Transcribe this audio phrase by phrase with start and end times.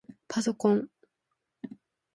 [0.27, 0.89] ぱそこん